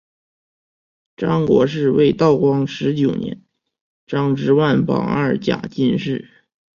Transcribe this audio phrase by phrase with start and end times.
[1.15, 3.43] 张国士为道光十九年
[4.07, 6.27] 张之万榜二甲进士。